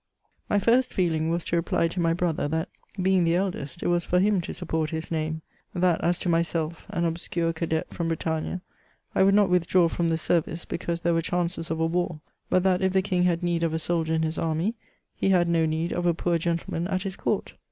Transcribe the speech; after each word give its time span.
My 0.49 0.57
first 0.57 0.91
feeling 0.91 1.29
was 1.29 1.45
to 1.45 1.55
reply 1.57 1.87
to 1.89 1.99
my 1.99 2.11
brother, 2.11 2.47
that, 2.47 2.69
being 2.99 3.23
the 3.23 3.35
eldest, 3.35 3.83
it 3.83 3.87
was 3.87 4.03
for 4.03 4.17
him 4.17 4.41
to 4.41 4.51
support 4.51 4.89
his 4.89 5.11
name; 5.11 5.43
that 5.75 6.03
as 6.03 6.17
to 6.19 6.27
myself, 6.27 6.87
an 6.89 7.05
obscure 7.05 7.53
cadet 7.53 7.93
from 7.93 8.07
Bretagne, 8.07 8.61
I 9.13 9.21
would 9.21 9.35
not 9.35 9.47
with 9.51 9.67
draw 9.67 9.87
from 9.89 10.09
the 10.09 10.17
service, 10.17 10.65
because 10.65 11.01
there 11.01 11.13
were 11.13 11.21
chances 11.21 11.69
of 11.69 11.79
a 11.79 11.85
war; 11.85 12.19
but 12.49 12.63
that 12.63 12.81
if 12.81 12.93
the 12.93 13.03
King 13.03 13.21
had 13.25 13.43
need 13.43 13.61
of 13.61 13.75
a 13.75 13.77
soldier 13.77 14.15
in 14.15 14.23
his 14.23 14.39
army, 14.39 14.73
he 15.15 15.29
had 15.29 15.47
no 15.47 15.67
need 15.67 15.91
of 15.93 16.07
a 16.07 16.15
poor 16.15 16.39
gentleman 16.39 16.87
at 16.87 17.03
his 17.03 17.15
court. 17.15 17.53